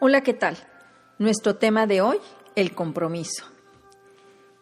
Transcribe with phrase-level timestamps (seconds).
[0.00, 0.56] Hola, ¿qué tal?
[1.18, 2.18] Nuestro tema de hoy,
[2.54, 3.44] el compromiso.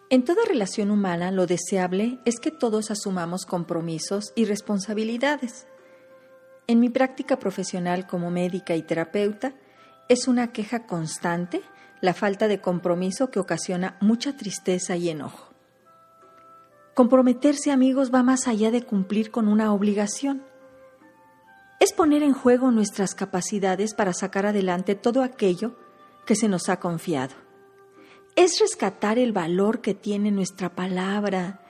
[0.09, 5.67] En toda relación humana lo deseable es que todos asumamos compromisos y responsabilidades.
[6.67, 9.53] En mi práctica profesional como médica y terapeuta,
[10.09, 11.61] es una queja constante
[12.01, 15.53] la falta de compromiso que ocasiona mucha tristeza y enojo.
[16.95, 20.43] Comprometerse, amigos, va más allá de cumplir con una obligación.
[21.97, 25.73] Poner en juego nuestras capacidades para sacar adelante todo aquello
[26.27, 27.35] que se nos ha confiado
[28.37, 31.61] es rescatar el valor que tiene nuestra palabra,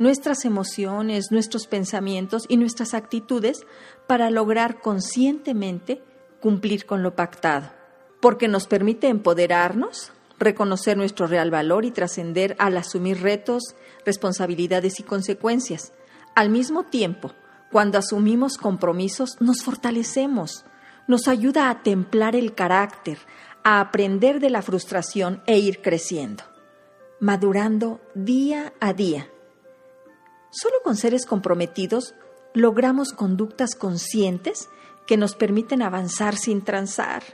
[0.00, 3.64] nuestras emociones, nuestros pensamientos y nuestras actitudes
[4.08, 6.02] para lograr conscientemente
[6.40, 7.70] cumplir con lo pactado,
[8.20, 15.04] porque nos permite empoderarnos, reconocer nuestro real valor y trascender al asumir retos, responsabilidades y
[15.04, 15.92] consecuencias.
[16.34, 17.32] Al mismo tiempo,
[17.76, 20.64] cuando asumimos compromisos, nos fortalecemos,
[21.06, 23.18] nos ayuda a templar el carácter,
[23.64, 26.42] a aprender de la frustración e ir creciendo,
[27.20, 29.28] madurando día a día.
[30.48, 32.14] Solo con seres comprometidos
[32.54, 34.70] logramos conductas conscientes
[35.06, 37.24] que nos permiten avanzar sin transar,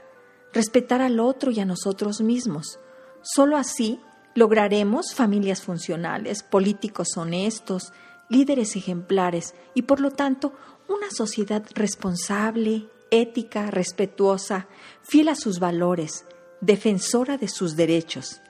[0.51, 2.81] respetar al otro y a nosotros mismos.
[3.21, 4.01] Solo así
[4.35, 7.93] lograremos familias funcionales, políticos honestos,
[8.33, 10.53] líderes ejemplares y por lo tanto
[10.87, 14.67] una sociedad responsable, ética, respetuosa,
[15.01, 16.25] fiel a sus valores,
[16.59, 18.41] defensora de sus derechos.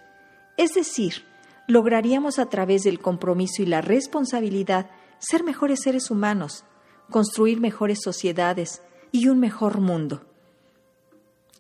[0.58, 1.26] Es decir,
[1.68, 6.66] lograríamos a través del compromiso y la responsabilidad ser mejores seres humanos,
[7.10, 8.82] construir mejores sociedades
[9.12, 10.26] y un mejor mundo.